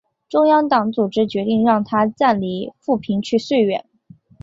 [0.27, 3.85] 中共党组织决定让他暂离阜平去绥远。